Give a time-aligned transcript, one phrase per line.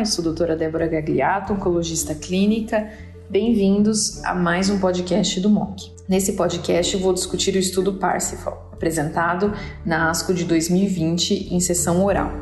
[0.00, 2.90] eu sou a doutora Débora Gagliato, oncologista clínica.
[3.28, 5.92] Bem-vindos a mais um podcast do MOC.
[6.08, 9.52] Nesse podcast vou discutir o estudo Parsifal, apresentado
[9.84, 12.32] na ASCO de 2020 em sessão oral.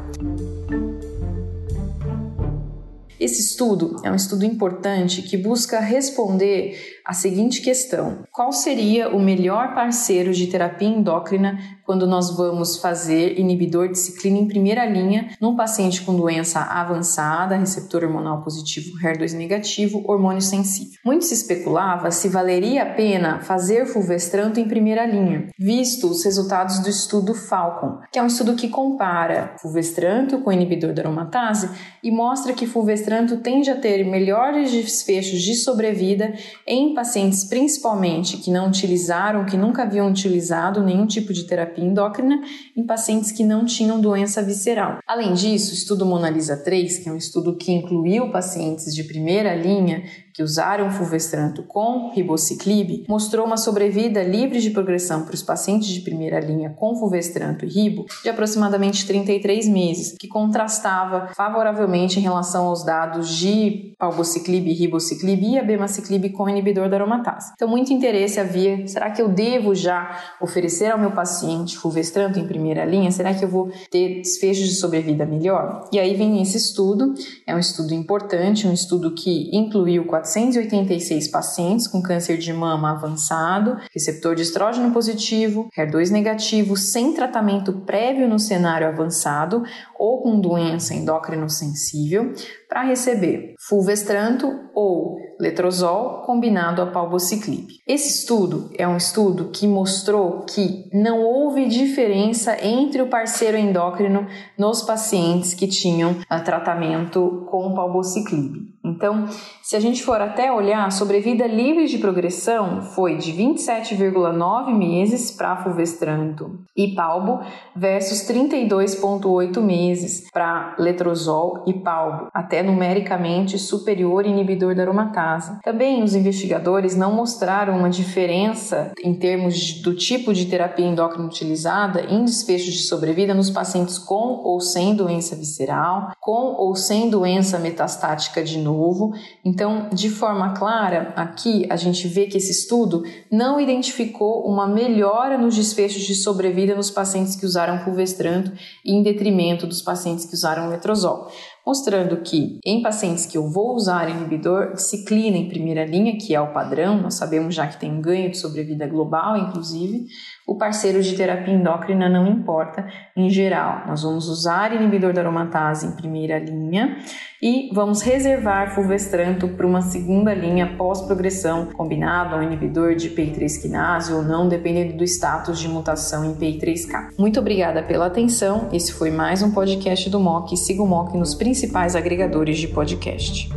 [3.18, 9.20] Esse estudo é um estudo importante que busca responder a seguinte questão: qual seria o
[9.20, 11.58] melhor parceiro de terapia endócrina
[11.88, 17.56] quando nós vamos fazer inibidor de ciclina em primeira linha num paciente com doença avançada,
[17.56, 20.98] receptor hormonal positivo, HER2 negativo, hormônio sensível?
[21.02, 26.80] Muito se especulava se valeria a pena fazer fulvestranto em primeira linha, visto os resultados
[26.80, 31.70] do estudo Falcon, que é um estudo que compara fulvestranto com inibidor da aromatase
[32.04, 36.34] e mostra que fulvestranto tende a ter melhores desfechos de sobrevida
[36.66, 42.40] em pacientes principalmente que não utilizaram, que nunca haviam utilizado nenhum tipo de terapia endócrina,
[42.76, 44.98] em pacientes que não tinham doença visceral.
[45.06, 49.04] Além disso, o estudo Mona Lisa 3, que é um estudo que incluiu pacientes de
[49.04, 50.02] primeira linha
[50.38, 56.00] que usaram fulvestranto com ribociclib, mostrou uma sobrevida livre de progressão para os pacientes de
[56.00, 62.66] primeira linha com fulvestranto e ribo de aproximadamente 33 meses, que contrastava favoravelmente em relação
[62.66, 67.50] aos dados de palbociclib, ribociclib e abemaciclib com inibidor da aromatase.
[67.54, 72.46] Então, muito interesse havia, será que eu devo já oferecer ao meu paciente fulvestranto em
[72.46, 73.10] primeira linha?
[73.10, 75.88] Será que eu vou ter desfechos de sobrevida melhor?
[75.92, 77.12] E aí vem esse estudo,
[77.44, 83.78] é um estudo importante, um estudo que incluiu 486 pacientes com câncer de mama avançado,
[83.92, 89.62] receptor de estrógeno positivo, HER2 negativo, sem tratamento prévio no cenário avançado
[89.98, 92.32] ou com doença endócrino sensível,
[92.68, 97.66] para receber fulvestranto ou letrozol combinado a palbociclib.
[97.86, 104.26] Esse estudo é um estudo que mostrou que não houve diferença entre o parceiro endócrino
[104.58, 108.76] nos pacientes que tinham ah, tratamento com palbociclib.
[108.84, 109.26] Então,
[109.62, 115.30] se a gente for até olhar, a sobrevida livre de progressão foi de 27,9 meses
[115.30, 117.40] para fulvestranto e palbo
[117.76, 125.58] versus 32,8 meses para letrozol e palbo, até numericamente superior inibidor da aromatase.
[125.62, 132.02] Também os investigadores não mostraram uma diferença em termos do tipo de terapia endócrina utilizada
[132.08, 137.58] em desfechos de sobrevida nos pacientes com ou sem doença visceral, com ou sem doença
[137.58, 139.12] metastática de novo.
[139.44, 145.38] Então, de forma clara, aqui a gente vê que esse estudo não identificou uma melhora
[145.38, 148.52] nos desfechos de sobrevida nos pacientes que usaram fulvestranto
[148.84, 151.28] em detrimento dos pacientes que usaram letrozol
[151.68, 156.34] mostrando que em pacientes que eu vou usar inibidor de ciclina em primeira linha, que
[156.34, 160.06] é o padrão, nós sabemos já que tem um ganho de sobrevida global, inclusive,
[160.46, 163.86] o parceiro de terapia endócrina não importa em geral.
[163.86, 166.96] Nós vamos usar inibidor da aromatase em primeira linha
[167.42, 174.12] e vamos reservar fulvestranto para uma segunda linha pós-progressão, combinado ao inibidor de PI3 quinase
[174.12, 177.10] ou não, dependendo do status de mutação em PI3K.
[177.18, 178.70] Muito obrigada pela atenção.
[178.72, 180.56] Esse foi mais um podcast do MOC.
[180.56, 183.50] Siga o MOC nos principais agregadores de podcast.